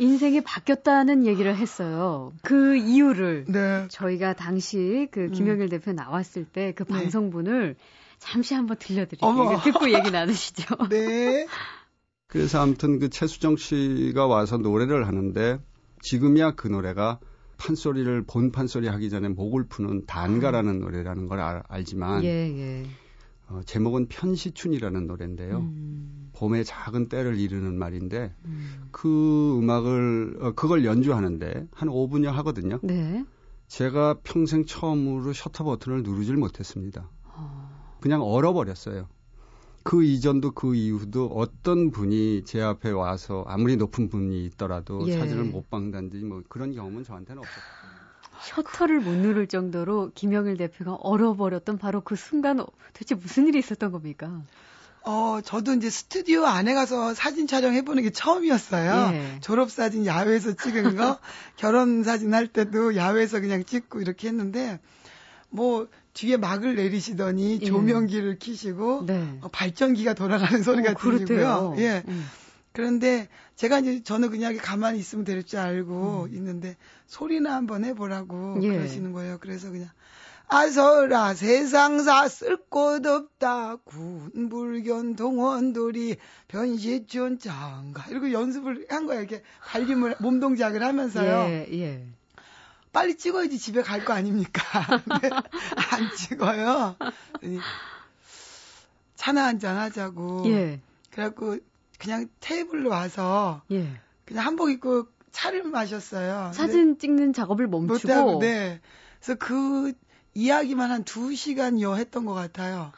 인생이 0.00 0.40
바뀌었다는 0.40 1.26
얘기를 1.26 1.54
했어요. 1.54 2.32
그 2.42 2.76
이유를 2.76 3.44
네. 3.48 3.86
저희가 3.88 4.32
당시 4.32 5.08
그 5.10 5.24
음. 5.24 5.30
김영일 5.32 5.62
음. 5.64 5.68
대표 5.68 5.92
나왔을 5.92 6.44
때그 6.44 6.84
네. 6.84 6.94
방송분을 6.94 7.76
잠시 8.18 8.54
한번 8.54 8.78
들려드릴게요. 8.78 9.60
듣고 9.62 9.92
얘기 9.92 10.10
나누시죠. 10.10 10.76
네. 10.90 11.46
그래서 12.26 12.60
아무튼 12.60 12.98
그 12.98 13.10
최수정 13.10 13.56
씨가 13.56 14.26
와서 14.26 14.56
노래를 14.56 15.06
하는데 15.06 15.60
지금이야 16.02 16.52
그 16.52 16.68
노래가 16.68 17.18
판소리를 17.58 18.24
본 18.26 18.52
판소리 18.52 18.88
하기 18.88 19.10
전에 19.10 19.28
목을 19.28 19.64
푸는 19.68 20.06
단가라는 20.06 20.76
음. 20.76 20.80
노래라는 20.80 21.28
걸 21.28 21.40
알, 21.40 21.62
알지만 21.68 22.24
예, 22.24 22.28
예. 22.28 22.86
어, 23.50 23.60
제목은 23.66 24.06
편시춘이라는 24.06 25.06
노래인데요. 25.06 25.58
음. 25.58 26.30
봄의 26.34 26.64
작은 26.64 27.08
때를 27.08 27.38
이르는 27.38 27.76
말인데 27.76 28.32
음. 28.44 28.88
그 28.92 29.58
음악을 29.58 30.38
어, 30.40 30.52
그걸 30.52 30.84
연주하는데 30.84 31.66
한 31.72 31.88
5분여 31.88 32.26
하거든요. 32.26 32.78
네. 32.82 33.24
제가 33.66 34.20
평생 34.22 34.64
처음으로 34.64 35.32
셔터 35.32 35.64
버튼을 35.64 36.02
누르질 36.02 36.36
못했습니다. 36.36 37.08
어. 37.24 37.98
그냥 38.00 38.22
얼어버렸어요. 38.22 39.08
그 39.82 40.04
이전도 40.04 40.52
그 40.52 40.74
이후도 40.74 41.26
어떤 41.26 41.90
분이 41.90 42.44
제 42.44 42.60
앞에 42.60 42.90
와서 42.90 43.44
아무리 43.46 43.76
높은 43.76 44.08
분이 44.08 44.44
있더라도 44.46 45.06
예. 45.08 45.18
사진을 45.18 45.44
못 45.44 45.70
박는다든지 45.70 46.24
뭐 46.24 46.42
그런 46.48 46.72
경험은 46.72 47.02
저한테는 47.02 47.40
없었어요. 47.40 47.79
셔터를 48.42 49.00
못 49.00 49.16
누를 49.16 49.46
정도로 49.46 50.12
김영일 50.14 50.56
대표가 50.56 50.94
얼어버렸던 50.94 51.78
바로 51.78 52.00
그 52.00 52.16
순간 52.16 52.64
도대체 52.92 53.14
무슨 53.14 53.46
일이 53.46 53.58
있었던 53.58 53.92
겁니까? 53.92 54.42
어, 55.02 55.40
저도 55.42 55.74
이제 55.74 55.88
스튜디오 55.88 56.44
안에 56.44 56.74
가서 56.74 57.14
사진 57.14 57.46
촬영해보는 57.46 58.02
게 58.02 58.10
처음이었어요. 58.10 59.14
예. 59.14 59.40
졸업사진 59.40 60.04
야외에서 60.04 60.52
찍은 60.52 60.96
거, 60.96 61.18
결혼사진 61.56 62.34
할 62.34 62.48
때도 62.48 62.96
야외에서 62.96 63.40
그냥 63.40 63.64
찍고 63.64 64.02
이렇게 64.02 64.28
했는데, 64.28 64.78
뭐, 65.48 65.88
뒤에 66.12 66.36
막을 66.36 66.76
내리시더니 66.76 67.60
예. 67.62 67.66
조명기를 67.66 68.38
켜시고, 68.38 69.06
네. 69.06 69.38
어, 69.40 69.48
발전기가 69.48 70.12
돌아가는 70.12 70.62
소리가 70.62 70.92
어, 70.92 70.94
들리고요. 70.94 71.74
예. 71.78 72.02
음. 72.06 72.26
그런데 72.72 73.28
제가 73.56 73.80
이제 73.80 74.02
저는 74.02 74.30
그냥 74.30 74.56
가만히 74.56 74.98
있으면 74.98 75.24
될 75.24 75.42
줄 75.42 75.58
알고 75.58 76.28
음. 76.30 76.34
있는데 76.34 76.76
소리나 77.06 77.54
한번 77.54 77.84
해보라고 77.84 78.58
예. 78.62 78.68
그러시는 78.68 79.12
거예요. 79.12 79.38
그래서 79.40 79.70
그냥 79.70 79.88
아서라 80.52 81.34
세상사 81.34 82.28
쓸곳 82.28 83.06
없다 83.06 83.76
군불견 83.84 85.14
동원돌이 85.16 86.16
변시춘 86.48 87.38
장가 87.38 88.06
이러고 88.10 88.32
연습을 88.32 88.86
한 88.88 89.06
거예요. 89.06 89.22
이렇게 89.22 89.42
갈림을 89.62 90.16
몸 90.20 90.40
동작을 90.40 90.82
하면서요. 90.82 91.46
예, 91.50 91.68
예. 91.72 92.06
빨리 92.92 93.16
찍어야지 93.16 93.58
집에 93.58 93.82
갈 93.82 94.04
거 94.04 94.12
아닙니까? 94.12 94.62
근데 95.04 95.30
안 95.92 96.10
찍어요. 96.16 96.96
차나 99.16 99.44
한잔 99.46 99.76
하자고. 99.76 100.44
예. 100.46 100.80
그래갖고 101.12 101.58
그냥 102.00 102.28
테이블로 102.40 102.90
와서 102.90 103.62
예. 103.70 103.86
그냥 104.24 104.46
한복 104.46 104.70
입고 104.70 105.06
차를 105.30 105.62
마셨어요. 105.64 106.50
사진 106.54 106.98
찍는 106.98 107.32
작업을 107.32 107.68
멈추고. 107.68 108.08
못하고, 108.08 108.38
네. 108.40 108.80
그래서 109.20 109.38
그 109.38 109.92
이야기만 110.34 110.90
한두 110.90 111.34
시간여 111.34 111.94
했던 111.94 112.24
것 112.24 112.34
같아요. 112.34 112.92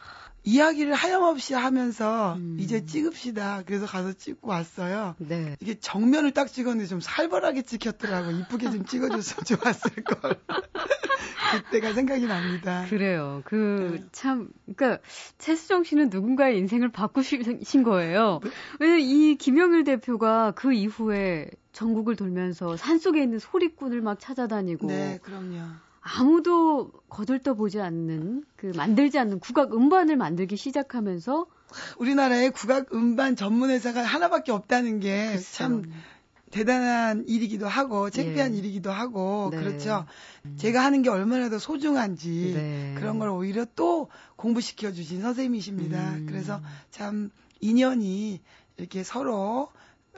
이야기를 0.44 0.94
하염없이 0.94 1.54
하면서 1.54 2.34
음. 2.34 2.56
이제 2.58 2.84
찍읍시다. 2.84 3.62
그래서 3.66 3.86
가서 3.86 4.12
찍고 4.12 4.48
왔어요. 4.48 5.14
네. 5.18 5.56
이게 5.60 5.78
정면을 5.78 6.32
딱 6.32 6.52
찍었는데 6.52 6.88
좀 6.88 7.00
살벌하게 7.00 7.62
찍혔더라고. 7.62 8.30
이쁘게 8.32 8.70
좀 8.70 8.84
찍어줬으면 8.84 9.44
좋았을 9.46 9.90
걸. 10.04 10.40
그때가 11.52 11.92
생각이 11.92 12.26
납니다. 12.26 12.86
그래요. 12.88 13.42
그, 13.44 13.98
네. 14.00 14.04
참, 14.12 14.48
그니까, 14.64 14.98
최수정 15.38 15.84
씨는 15.84 16.08
누군가의 16.10 16.58
인생을 16.58 16.90
바꾸신 16.90 17.82
거예요. 17.84 18.40
네. 18.80 18.98
이 19.00 19.36
김영일 19.36 19.84
대표가 19.84 20.52
그 20.52 20.72
이후에 20.72 21.48
전국을 21.72 22.16
돌면서 22.16 22.76
산속에 22.76 23.22
있는 23.22 23.38
소리꾼을 23.38 24.00
막 24.00 24.18
찾아다니고. 24.20 24.86
네, 24.88 25.18
그럼요. 25.22 25.60
아무도 26.02 26.90
거들떠 27.08 27.54
보지 27.54 27.80
않는 27.80 28.44
그 28.56 28.72
만들지 28.76 29.18
않는 29.20 29.38
국악 29.38 29.72
음반을 29.72 30.16
만들기 30.16 30.56
시작하면서 30.56 31.46
우리나라에 31.98 32.50
국악 32.50 32.92
음반 32.92 33.36
전문 33.36 33.70
회사가 33.70 34.02
하나밖에 34.02 34.50
없다는 34.50 34.98
게 35.00 35.38
참 35.52 35.84
대단한 36.52 37.24
일이기도 37.26 37.66
하고 37.66 38.10
창피한 38.10 38.54
예. 38.54 38.58
일이기도 38.58 38.92
하고 38.92 39.48
네. 39.50 39.58
그렇죠. 39.58 40.04
음. 40.44 40.54
제가 40.56 40.84
하는 40.84 41.02
게 41.02 41.08
얼마나 41.08 41.48
더 41.48 41.58
소중한지 41.58 42.52
네. 42.54 42.94
그런 42.98 43.18
걸 43.18 43.30
오히려 43.30 43.64
또 43.74 44.08
공부시켜 44.36 44.92
주신 44.92 45.22
선생님이십니다. 45.22 46.14
음. 46.14 46.26
그래서 46.28 46.60
참 46.90 47.30
인연이 47.60 48.40
이렇게 48.76 49.02
서로 49.02 49.70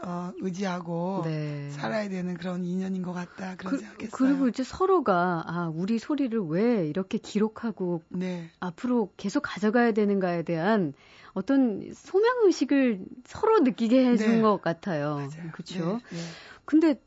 어, 0.03 0.33
의지하고 0.41 1.23
네. 1.25 1.71
살아야 1.71 2.09
되는 2.09 2.35
그런 2.35 2.65
인연인 2.65 3.03
것 3.03 3.13
같다 3.13 3.55
그런 3.57 3.71
그, 3.71 3.79
생각했어요. 3.79 4.11
그리고 4.11 4.49
이제 4.49 4.65
서로가 4.65 5.45
아 5.47 5.73
우리 5.73 6.01
소리를 6.01 6.39
왜 6.49 6.89
이렇게 6.89 7.17
기록하고 7.17 8.03
네. 8.09 8.51
앞으로 8.59 9.13
계속 9.17 9.43
가져가야 9.43 9.93
되는가에 9.93 10.43
대한 10.43 10.95
어떤 11.35 11.93
소명 11.95 12.47
의식을 12.47 13.01
서로 13.27 13.59
느끼게 13.61 14.07
해준 14.07 14.37
네. 14.37 14.41
것 14.41 14.63
같아요. 14.63 15.29
그렇죠. 15.53 16.01
네. 16.11 16.19
근데 16.65 17.01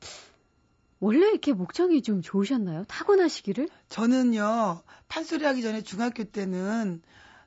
원래 1.00 1.30
이렇게 1.30 1.54
목청이 1.54 2.02
좀 2.02 2.22
좋으셨나요? 2.22 2.84
타고나시기를? 2.88 3.70
저는요 3.90 4.82
판소리 5.08 5.46
하기 5.46 5.62
전에 5.62 5.82
중학교 5.82 6.26
때는 6.26 7.02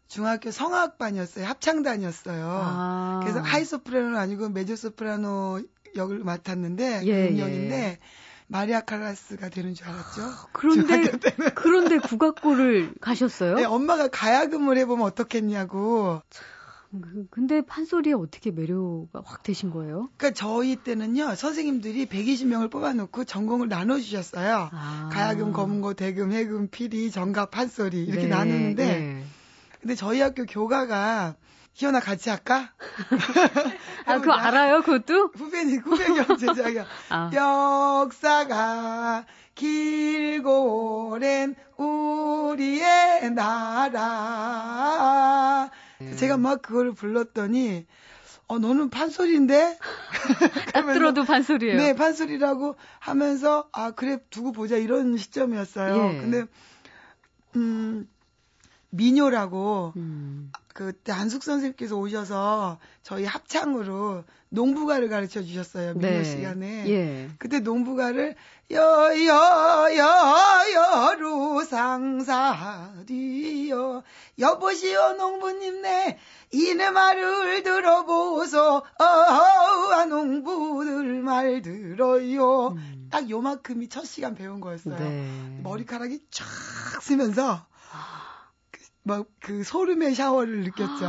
중학교 0.08 0.50
성악반이었어요. 0.50 1.46
합창단이었어요. 1.46 2.46
아. 2.48 3.20
그래서 3.22 3.40
하이소프라노는 3.40 4.16
아니고 4.16 4.48
메조소프라노 4.48 5.60
역을 5.96 6.20
맡았는데 6.20 7.02
예, 7.04 7.28
음역인데 7.28 7.76
예. 7.76 7.98
마리아 8.46 8.80
칼라스가 8.80 9.48
되는 9.48 9.74
줄 9.74 9.86
알았죠. 9.86 10.22
그런데 10.52 11.10
그런데 11.54 11.98
국악고를 11.98 12.94
가셨어요? 13.00 13.54
네, 13.54 13.64
엄마가 13.64 14.08
가야금을 14.08 14.76
해보면 14.78 15.06
어떻겠냐고. 15.06 16.22
그, 16.92 17.26
근데 17.30 17.60
판소리에 17.60 18.14
어떻게 18.14 18.50
매료가 18.50 19.22
확 19.24 19.42
되신 19.44 19.70
거예요? 19.70 20.10
그러니까 20.16 20.38
저희 20.38 20.74
때는요 20.76 21.36
선생님들이 21.36 22.06
120명을 22.06 22.70
뽑아놓고 22.70 23.24
전공을 23.24 23.68
나눠주셨어요. 23.68 24.70
아. 24.72 25.08
가야금, 25.12 25.52
검은고, 25.52 25.94
대금, 25.94 26.32
해금, 26.32 26.68
피리, 26.68 27.10
정각, 27.10 27.50
판소리 27.52 28.04
이렇게 28.04 28.24
네, 28.24 28.28
나누는데 28.28 28.84
네. 28.84 29.24
근데 29.80 29.94
저희 29.94 30.20
학교 30.20 30.44
교가가 30.44 31.36
희연아 31.74 32.00
같이 32.00 32.28
할까? 32.28 32.72
아, 34.04 34.18
그거 34.18 34.32
알아요, 34.32 34.82
그것도? 34.82 35.30
후배니, 35.34 35.76
후배경 35.76 36.36
제자가. 36.36 36.84
아. 37.08 37.30
역사가 38.02 39.24
길고 39.54 41.10
오랜 41.10 41.54
우리의 41.76 43.30
나라. 43.32 44.00
음. 46.20 46.22
제가 46.22 46.36
막 46.36 46.62
그걸 46.62 46.92
불렀더니, 46.92 47.86
어, 48.46 48.58
너는 48.58 48.90
판소리인데? 48.90 49.78
딱 50.74 50.92
들어도 50.92 51.24
판소리예요. 51.24 51.76
네, 51.76 51.94
판소리라고 51.94 52.76
하면서, 52.98 53.68
아, 53.72 53.92
그래, 53.92 54.18
두고 54.28 54.52
보자, 54.52 54.76
이런 54.76 55.16
시점이었어요. 55.16 56.14
예. 56.14 56.20
근데, 56.20 56.44
음, 57.56 58.08
민요라고 58.90 59.94
음. 59.96 60.52
그때 60.72 61.12
한숙 61.12 61.42
선생님께서 61.42 61.96
오셔서 61.96 62.78
저희 63.02 63.24
합창으로 63.24 64.24
농부가를 64.50 65.08
가르쳐 65.08 65.42
주셨어요. 65.42 65.94
민요 65.94 66.08
네. 66.08 66.24
시간에. 66.24 66.88
예. 66.88 67.30
그때 67.38 67.60
농부가를 67.60 68.34
여여여여루 68.70 69.94
상사리여 71.64 73.12
여보시오 74.38 75.14
농부님 75.14 75.82
네 75.82 76.18
이네 76.52 76.90
말을 76.90 77.62
들어보소 77.62 78.82
어아 78.98 80.04
농부들 80.06 81.22
말 81.22 81.62
들어요. 81.62 82.68
음. 82.68 83.08
딱 83.10 83.28
요만큼이 83.28 83.88
첫 83.88 84.04
시간 84.04 84.34
배운 84.34 84.60
거였어요. 84.60 84.98
네. 84.98 85.60
머리카락이 85.62 86.20
쫙 86.30 86.46
쓰면서 87.02 87.66
막 89.02 89.26
그 89.40 89.64
소름의 89.64 90.14
샤워를 90.14 90.60
느꼈죠. 90.64 91.06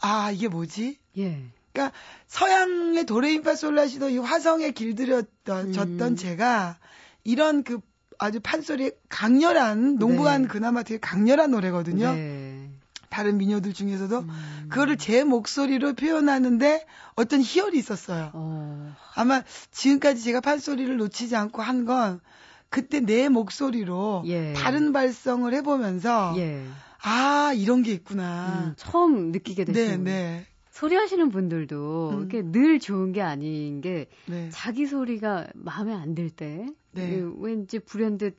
아, 0.00 0.30
이게 0.32 0.48
뭐지? 0.48 0.98
예. 1.18 1.42
그러니까 1.72 1.96
서양의 2.26 3.04
도레인파솔라시도 3.06 4.08
이 4.10 4.18
화성에 4.18 4.70
길들였던 4.72 5.72
졌던 5.72 6.00
음. 6.00 6.16
제가 6.16 6.78
이런 7.24 7.62
그 7.62 7.80
아주 8.18 8.40
판소리 8.40 8.92
강렬한 9.08 9.96
농부한 9.96 10.42
네. 10.42 10.48
그나마 10.48 10.82
되게 10.82 10.98
강렬한 11.00 11.50
노래거든요. 11.52 12.12
네. 12.12 12.68
다른 13.08 13.38
민요들 13.38 13.72
중에서도 13.72 14.18
음. 14.20 14.66
그거를 14.70 14.96
제 14.96 15.24
목소리로 15.24 15.94
표현하는데 15.94 16.86
어떤 17.16 17.40
희열이 17.40 17.76
있었어요. 17.78 18.30
어. 18.34 18.94
아마 19.16 19.42
지금까지 19.72 20.22
제가 20.22 20.40
판소리를 20.40 20.96
놓치지 20.96 21.34
않고 21.36 21.60
한 21.62 21.84
건 21.86 22.20
그때 22.68 23.00
내 23.00 23.28
목소리로 23.28 24.22
예. 24.26 24.52
다른 24.52 24.92
발성을 24.92 25.52
해보면서 25.52 26.34
예. 26.36 26.64
아, 27.02 27.52
이런 27.54 27.82
게 27.82 27.92
있구나. 27.92 28.68
음, 28.70 28.74
처음 28.76 29.32
느끼게 29.32 29.64
됐어요. 29.64 29.96
네, 29.98 30.02
네. 30.02 30.46
소리 30.70 30.94
하시는 30.94 31.28
분들도 31.30 32.10
음. 32.12 32.24
이게 32.24 32.42
늘 32.42 32.78
좋은 32.78 33.12
게 33.12 33.22
아닌 33.22 33.80
게 33.80 34.08
네. 34.26 34.48
자기 34.50 34.86
소리가 34.86 35.48
마음에 35.54 35.92
안 35.92 36.14
들 36.14 36.30
때, 36.30 36.66
네. 36.92 37.08
그 37.20 37.34
왠지 37.38 37.78
불현듯 37.78 38.36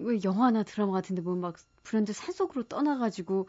왜 0.00 0.18
영화나 0.24 0.62
드라마 0.62 0.92
같은데 0.92 1.22
보면 1.22 1.40
막 1.40 1.56
불현듯 1.82 2.14
산속으로 2.14 2.64
떠나가지고 2.64 3.48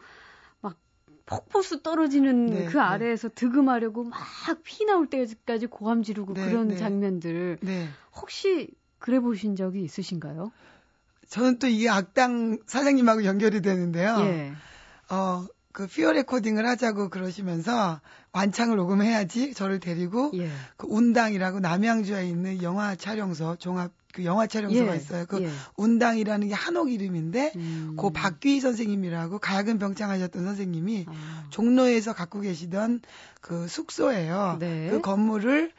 막 0.60 0.78
폭포수 1.26 1.82
떨어지는 1.82 2.46
네, 2.46 2.64
그 2.64 2.76
네. 2.76 2.78
아래에서 2.82 3.28
득음하려고 3.28 4.04
막 4.04 4.18
피 4.62 4.84
나올 4.84 5.06
때까지 5.08 5.66
고함 5.66 6.02
지르고 6.02 6.34
네, 6.34 6.44
그런 6.44 6.68
네. 6.68 6.76
장면들 6.76 7.58
혹시 8.16 8.68
그래 8.98 9.20
보신 9.20 9.54
적이 9.56 9.82
있으신가요? 9.82 10.50
저는 11.28 11.58
또 11.58 11.66
이게 11.66 11.88
악당 11.88 12.58
사장님하고 12.66 13.24
연결이 13.24 13.60
되는데요. 13.60 14.16
예. 14.20 14.52
어, 15.10 15.46
그 15.72 15.86
피어 15.86 16.12
레코딩을 16.12 16.66
하자고 16.66 17.08
그러시면서 17.08 18.00
완창을 18.32 18.76
녹음해야지 18.76 19.54
저를 19.54 19.80
데리고 19.80 20.30
예. 20.34 20.48
그 20.76 20.86
운당이라고 20.88 21.60
남양주에 21.60 22.28
있는 22.28 22.62
영화 22.62 22.94
촬영소 22.94 23.56
종합 23.56 23.92
그 24.12 24.24
영화 24.24 24.46
촬영소가 24.46 24.92
예. 24.92 24.96
있어요. 24.96 25.26
그 25.26 25.42
예. 25.42 25.50
운당이라는 25.76 26.46
게 26.46 26.54
한옥 26.54 26.92
이름인데 26.92 27.52
음. 27.56 27.96
그 27.98 28.10
박귀희 28.10 28.60
선생님이라고 28.60 29.40
가야금 29.40 29.80
병창하셨던 29.80 30.44
선생님이 30.44 31.06
아. 31.08 31.46
종로에서 31.50 32.12
갖고 32.12 32.40
계시던 32.40 33.00
그 33.40 33.66
숙소예요. 33.66 34.58
네. 34.60 34.90
그 34.90 35.00
건물을 35.00 35.72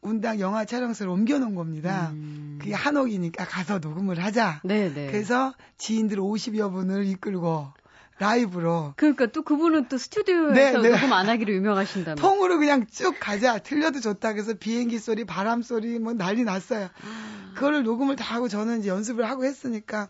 운당 0.00 0.38
영화 0.40 0.64
촬영소를 0.64 1.10
옮겨놓은 1.12 1.54
겁니다. 1.54 2.10
음. 2.12 2.58
그게 2.60 2.72
한옥이니까 2.74 3.44
가서 3.46 3.78
녹음을 3.78 4.22
하자. 4.22 4.60
네네. 4.64 4.94
네. 4.94 5.06
그래서 5.10 5.54
지인들 5.76 6.18
50여 6.18 6.70
분을 6.72 7.04
이끌고 7.06 7.72
라이브로. 8.18 8.94
그러니까 8.96 9.26
또 9.26 9.42
그분은 9.42 9.88
또 9.88 9.96
스튜디오에서 9.98 10.52
네, 10.52 10.72
네. 10.72 10.88
녹음 10.90 11.12
안 11.12 11.28
하기로 11.28 11.52
유명하신다면. 11.52 12.16
통으로 12.16 12.58
그냥 12.58 12.86
쭉 12.86 13.14
가자. 13.20 13.58
틀려도 13.58 14.00
좋다. 14.00 14.32
그래서 14.32 14.54
비행기 14.54 14.98
소리, 14.98 15.24
바람 15.24 15.62
소리 15.62 15.98
뭐 15.98 16.12
난리 16.14 16.42
났어요. 16.44 16.86
아. 16.86 17.52
그거를 17.54 17.82
녹음을 17.84 18.16
다 18.16 18.34
하고 18.34 18.48
저는 18.48 18.80
이제 18.80 18.88
연습을 18.88 19.28
하고 19.28 19.44
했으니까 19.44 20.08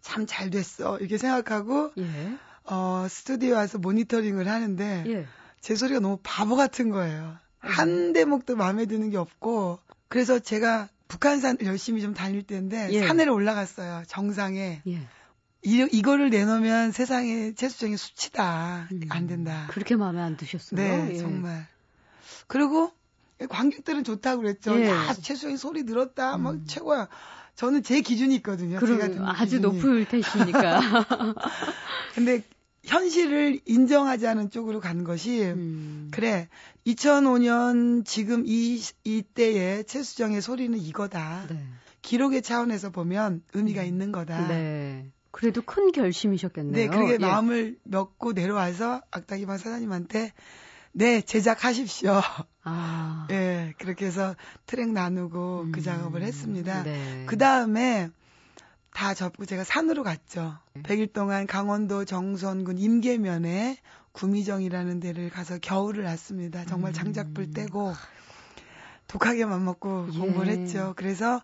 참 0.00 0.26
잘 0.26 0.50
됐어. 0.50 0.98
이렇게 0.98 1.16
생각하고 1.18 1.92
예. 1.98 2.36
어 2.64 3.06
스튜디오 3.08 3.54
와서 3.54 3.78
모니터링을 3.78 4.48
하는데 4.48 5.04
예. 5.06 5.26
제 5.60 5.74
소리가 5.76 6.00
너무 6.00 6.18
바보 6.22 6.56
같은 6.56 6.90
거예요. 6.90 7.36
한 7.62 8.12
대목도 8.12 8.56
마음에 8.56 8.86
드는 8.86 9.10
게 9.10 9.16
없고 9.16 9.78
그래서 10.08 10.38
제가 10.38 10.88
북한산 11.08 11.58
열심히 11.62 12.02
좀 12.02 12.12
다닐 12.12 12.42
때인데 12.42 12.88
예. 12.90 13.06
산에 13.06 13.26
올라갔어요 13.26 14.02
정상에 14.08 14.82
예. 14.86 15.00
이, 15.64 15.88
이거를 15.92 16.30
내놓으면 16.30 16.90
세상에 16.90 17.52
채수정이 17.54 17.96
수치다 17.96 18.88
음. 18.90 19.00
안 19.10 19.26
된다 19.28 19.68
그렇게 19.70 19.94
마음에 19.94 20.20
안 20.20 20.36
드셨어요? 20.36 20.80
네 20.80 21.10
예. 21.12 21.18
정말 21.18 21.66
그리고 22.48 22.92
관객들은 23.48 24.04
좋다고 24.04 24.42
그랬죠 24.42 24.78
예. 24.80 24.88
야 24.88 25.14
채수정이 25.14 25.56
소리 25.56 25.86
들었다 25.86 26.34
음. 26.36 26.42
막 26.42 26.56
최고야 26.66 27.08
저는 27.54 27.84
제 27.84 28.00
기준이 28.00 28.34
있거든요 28.36 28.80
그럼 28.80 29.24
아주 29.24 29.56
기준이. 29.56 29.62
높을 29.62 30.08
테시니까 30.08 30.80
근데 32.14 32.42
현실을 32.84 33.60
인정하지 33.64 34.26
않은 34.26 34.50
쪽으로 34.50 34.80
간 34.80 35.04
것이 35.04 35.42
음. 35.44 36.08
그래 36.12 36.48
2005년 36.86 38.04
지금 38.04 38.44
이 38.46 38.80
이때의 39.04 39.84
최수정의 39.84 40.42
소리는 40.42 40.76
이거다. 40.78 41.46
네. 41.48 41.58
기록의 42.02 42.42
차원에서 42.42 42.90
보면 42.90 43.42
의미가 43.54 43.82
음. 43.82 43.86
있는 43.86 44.12
거다. 44.12 44.48
네. 44.48 45.06
그래도 45.30 45.62
큰 45.62 45.92
결심이셨겠네요. 45.92 46.74
네, 46.74 46.88
그게 46.88 47.14
예. 47.14 47.18
마음을 47.18 47.78
먹고 47.84 48.32
내려와서 48.32 49.00
악다기방 49.10 49.58
사장님한테 49.58 50.32
네 50.92 51.20
제작하십시오. 51.22 52.20
아. 52.64 53.26
예, 53.32 53.72
그렇게 53.78 54.06
해서 54.06 54.36
트랙 54.66 54.90
나누고 54.90 55.58
그 55.58 55.62
음. 55.66 55.72
그 55.72 55.80
작업을 55.80 56.22
했습니다. 56.22 56.82
네. 56.82 57.24
그 57.26 57.38
다음에 57.38 58.10
다 58.92 59.14
접고 59.14 59.46
제가 59.46 59.64
산으로 59.64 60.02
갔죠. 60.02 60.58
100일 60.82 61.12
동안 61.12 61.46
강원도 61.46 62.04
정선군 62.04 62.78
임계면에 62.78 63.78
구미정이라는 64.12 65.00
데를 65.00 65.30
가서 65.30 65.58
겨울을 65.58 66.04
났습니다. 66.04 66.64
정말 66.66 66.92
장작불 66.92 67.44
음. 67.44 67.52
떼고 67.52 67.94
독하게 69.08 69.46
맘먹고 69.46 70.08
예. 70.12 70.18
공부를 70.18 70.52
했죠. 70.52 70.94
그래서 70.96 71.40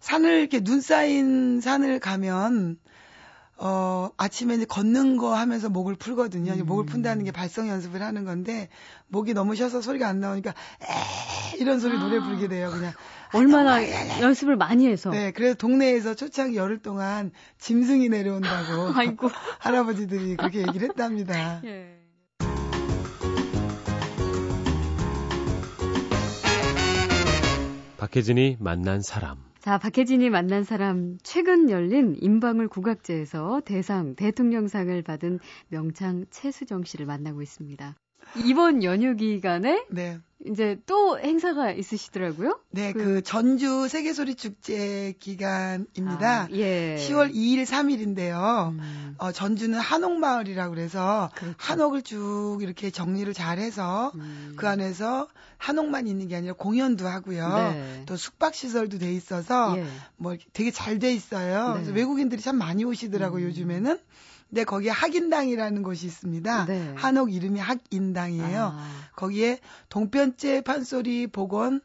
산을 0.00 0.40
이렇게 0.40 0.60
눈 0.60 0.80
쌓인 0.80 1.60
산을 1.60 2.00
가면 2.00 2.78
어, 3.56 4.10
아침에 4.16 4.54
이제 4.54 4.64
걷는 4.64 5.16
거 5.16 5.34
하면서 5.34 5.68
목을 5.68 5.94
풀거든요. 5.94 6.52
음. 6.52 6.66
목을 6.66 6.86
푼다는 6.86 7.24
게 7.24 7.30
발성 7.30 7.68
연습을 7.68 8.02
하는 8.02 8.24
건데, 8.24 8.68
목이 9.08 9.32
너무 9.32 9.54
쉬어서 9.54 9.80
소리가 9.80 10.08
안 10.08 10.20
나오니까, 10.20 10.50
에 10.50 11.56
이런 11.58 11.78
소리 11.78 11.98
노래 11.98 12.18
부르게 12.20 12.48
돼요, 12.48 12.70
그냥. 12.70 12.92
얼마나 13.32 13.80
연습을 14.20 14.56
많이 14.56 14.86
해서. 14.86 15.10
네, 15.10 15.32
그래서 15.32 15.54
동네에서 15.54 16.14
초창 16.14 16.54
열흘 16.54 16.78
동안 16.78 17.30
짐승이 17.58 18.08
내려온다고. 18.08 18.92
아이고. 18.98 19.30
할아버지들이 19.58 20.36
그렇게 20.36 20.60
얘기를 20.60 20.88
했답니다. 20.88 21.60
예. 21.64 22.00
박혜진이 27.96 28.58
만난 28.60 29.00
사람. 29.00 29.43
자, 29.64 29.78
박혜진이 29.78 30.28
만난 30.28 30.62
사람 30.62 31.16
최근 31.22 31.70
열린 31.70 32.16
임방울 32.20 32.68
국악제에서 32.68 33.62
대상 33.64 34.14
대통령상을 34.14 35.00
받은 35.00 35.38
명창 35.68 36.26
최수정 36.28 36.84
씨를 36.84 37.06
만나고 37.06 37.40
있습니다. 37.40 37.96
이번 38.44 38.84
연휴 38.84 39.16
기간에 39.16 39.86
네. 39.88 40.18
이제 40.46 40.78
또 40.86 41.18
행사가 41.18 41.72
있으시더라고요. 41.72 42.58
네, 42.70 42.92
그, 42.92 43.04
그 43.04 43.22
전주 43.22 43.88
세계소리 43.88 44.34
축제 44.34 45.14
기간입니다. 45.18 46.42
아, 46.42 46.48
예. 46.52 46.96
10월 46.98 47.34
2일, 47.34 47.64
3일인데요. 47.64 48.70
음. 48.70 49.14
어, 49.18 49.32
전주는 49.32 49.78
한옥마을이라고 49.78 50.74
그래서 50.74 51.30
그렇죠. 51.34 51.56
한옥을 51.58 52.02
쭉 52.02 52.58
이렇게 52.60 52.90
정리를 52.90 53.32
잘 53.32 53.58
해서 53.58 54.12
음. 54.16 54.54
그 54.56 54.68
안에서 54.68 55.28
한옥만 55.56 56.06
있는 56.06 56.28
게 56.28 56.36
아니라 56.36 56.52
공연도 56.54 57.06
하고요. 57.06 57.48
네. 57.48 58.02
또 58.06 58.16
숙박 58.16 58.54
시설도 58.54 58.98
돼 58.98 59.12
있어서 59.14 59.78
예. 59.78 59.86
뭐 60.16 60.36
되게 60.52 60.70
잘 60.70 60.98
돼 60.98 61.12
있어요. 61.12 61.68
네. 61.68 61.72
그래서 61.74 61.92
외국인들이 61.92 62.40
참 62.40 62.56
많이 62.56 62.84
오시더라고요, 62.84 63.44
음. 63.44 63.48
요즘에는. 63.48 63.98
근데 64.54 64.62
거기에 64.62 64.92
학인당이라는 64.92 65.82
곳이 65.82 66.06
있습니다. 66.06 66.66
네. 66.66 66.92
한옥 66.94 67.34
이름이 67.34 67.58
학인당이에요. 67.58 68.72
아. 68.72 68.88
거기에 69.16 69.58
동편제 69.88 70.60
판소리 70.60 71.26
복원 71.26 71.80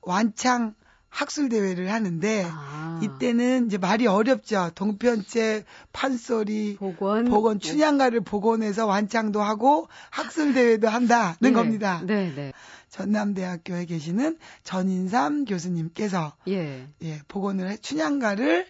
완창 0.00 0.74
학술 1.08 1.48
대회를 1.48 1.92
하는데 1.92 2.46
아. 2.48 3.00
이때는 3.02 3.66
이제 3.66 3.78
말이 3.78 4.06
어렵죠. 4.06 4.70
동편제 4.76 5.64
판소리 5.92 6.76
복원 6.76 7.24
복원 7.24 7.58
춘향가를 7.58 8.20
복원해서 8.20 8.86
완창도 8.86 9.42
하고 9.42 9.88
학술 10.10 10.54
대회도 10.54 10.88
한다는 10.88 11.34
네. 11.40 11.50
겁니다. 11.50 12.00
네, 12.06 12.32
네. 12.32 12.52
전남대학교에 12.90 13.86
계시는 13.86 14.38
전인삼 14.62 15.46
교수님께서 15.46 16.34
예, 16.46 16.86
예 17.02 17.20
복원을 17.26 17.72
해 17.72 17.76
춘향가를 17.76 18.68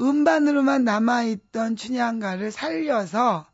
음반으로만 0.00 0.84
남아있던 0.84 1.76
춘향가를 1.76 2.50
살려서 2.50 3.46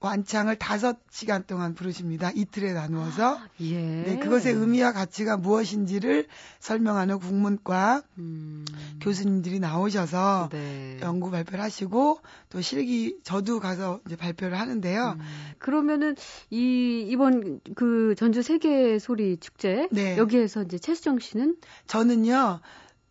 완창을 0.00 0.56
다섯 0.56 0.96
시간 1.10 1.44
동안 1.44 1.74
부르십니다. 1.74 2.30
이틀에 2.32 2.72
나누어서. 2.72 3.36
아, 3.36 3.48
예. 3.60 4.02
네, 4.02 4.18
그것의 4.18 4.54
의미와 4.54 4.92
가치가 4.92 5.36
무엇인지를 5.36 6.28
설명하는 6.60 7.18
국문과 7.18 8.02
음. 8.18 8.64
교수님들이 9.00 9.58
나오셔서 9.58 10.50
네. 10.52 10.98
연구 11.02 11.32
발표를 11.32 11.60
하시고 11.60 12.20
또 12.48 12.60
실기 12.60 13.18
저도 13.24 13.58
가서 13.58 14.00
이제 14.06 14.14
발표를 14.14 14.58
하는데요. 14.60 15.16
음. 15.18 15.24
그러면은 15.58 16.14
이 16.50 17.04
이번 17.08 17.60
그 17.74 18.14
전주 18.16 18.42
세계 18.42 19.00
소리 19.00 19.36
축제 19.38 19.88
네. 19.90 20.16
여기에서 20.16 20.62
이제 20.62 20.78
최수정 20.78 21.18
씨는 21.18 21.56
저는요. 21.88 22.60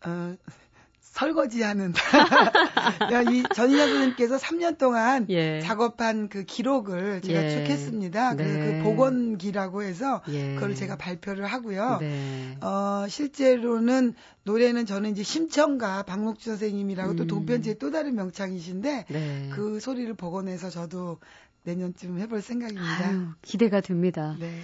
어 0.05 0.35
설거지하는 1.17 1.93
이 3.33 3.43
전인영 3.55 3.87
선생님께서 3.87 4.37
3년 4.37 4.77
동안 4.77 5.25
예. 5.29 5.59
작업한 5.61 6.29
그 6.29 6.43
기록을 6.43 7.21
제가 7.21 7.43
예. 7.43 7.49
쭉 7.49 7.71
했습니다. 7.71 8.35
네. 8.35 8.43
그, 8.43 8.53
그 8.53 8.83
복원기라고 8.83 9.81
해서 9.81 10.21
예. 10.29 10.53
그걸 10.53 10.75
제가 10.75 10.95
발표를 10.95 11.47
하고요. 11.47 11.97
네. 12.01 12.57
어, 12.61 13.07
실제로는 13.09 14.13
노래는 14.43 14.85
저는 14.85 15.11
이제 15.11 15.23
심청가 15.23 16.03
박목주 16.03 16.51
선생님이라고 16.51 17.11
음. 17.11 17.15
또 17.15 17.25
동편지의 17.25 17.79
또 17.79 17.89
다른 17.89 18.13
명창이신데 18.15 19.05
네. 19.09 19.49
그 19.51 19.79
소리를 19.79 20.13
복원해서 20.13 20.69
저도 20.69 21.17
내년쯤 21.63 22.19
해볼 22.19 22.41
생각입니다. 22.43 23.09
아유, 23.09 23.27
기대가 23.41 23.81
됩니다. 23.81 24.37
네. 24.39 24.61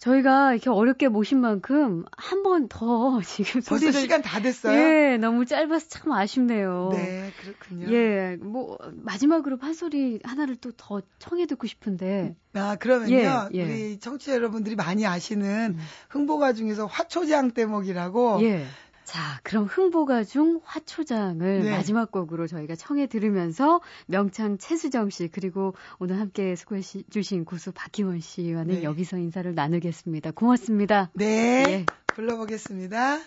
저희가 0.00 0.52
이렇게 0.54 0.70
어렵게 0.70 1.08
모신 1.08 1.40
만큼 1.40 2.04
한 2.16 2.42
번 2.42 2.68
더 2.68 3.20
지금 3.24 3.60
소리를 3.60 3.92
시간 3.92 4.22
다 4.22 4.40
됐어요. 4.40 4.72
예, 4.74 5.16
너무 5.18 5.44
짧아서 5.44 5.88
참 5.88 6.12
아쉽네요. 6.12 6.88
네, 6.92 7.30
그렇군요. 7.40 7.92
예, 7.94 8.36
뭐 8.40 8.78
마지막으로 8.92 9.58
판소리 9.58 10.18
하나를 10.24 10.56
또 10.56 10.70
더 10.76 11.02
청해 11.18 11.46
듣고 11.46 11.66
싶은데. 11.66 12.34
아, 12.54 12.76
그러면요. 12.76 13.14
예, 13.14 13.48
예. 13.52 13.62
우리 13.64 14.00
청취자 14.00 14.32
여러분들이 14.34 14.74
많이 14.74 15.06
아시는 15.06 15.76
음. 15.78 15.80
흥보가 16.08 16.54
중에서 16.54 16.86
화초장 16.86 17.50
대목이라고 17.52 18.38
예. 18.42 18.64
자, 19.10 19.40
그럼 19.42 19.64
흥보가 19.64 20.22
중 20.22 20.60
화초장을 20.62 21.64
네. 21.64 21.70
마지막 21.72 22.12
곡으로 22.12 22.46
저희가 22.46 22.76
청해 22.76 23.08
들으면서 23.08 23.80
명창 24.06 24.56
최수정 24.56 25.10
씨 25.10 25.26
그리고 25.26 25.74
오늘 25.98 26.20
함께 26.20 26.54
수고해 26.54 26.80
주신 26.80 27.44
고수 27.44 27.72
박희원 27.72 28.20
씨와는 28.20 28.76
네. 28.76 28.82
여기서 28.84 29.18
인사를 29.18 29.52
나누겠습니다. 29.52 30.30
고맙습니다. 30.30 31.10
네. 31.14 31.64
예. 31.66 31.86
불러보겠습니다. 32.14 33.18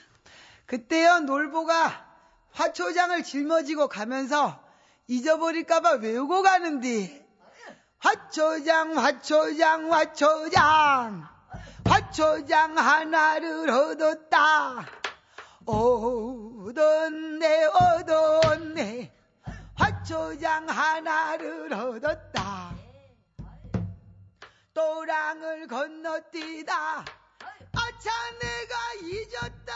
그때요 0.68 1.20
놀보가 1.20 2.08
화초장을 2.52 3.22
짊어지고 3.22 3.90
가면서 3.90 4.64
잊어버릴까봐 5.08 5.96
외우고 5.96 6.44
가는디 6.44 7.12
화초장 8.00 8.98
화초장 8.98 9.92
화초장 9.92 11.28
화초장 11.84 12.78
하나를 12.78 13.70
얻었다. 13.70 15.03
얻었네 15.66 17.66
얻었네. 17.66 19.12
화초장 19.76 20.70
하나를 20.70 21.74
얻었다. 21.74 22.74
또랑을 24.74 25.68
건너뛰다. 25.68 27.06
아차 27.76 28.12
내가 28.40 28.94
잊었다 29.04 29.74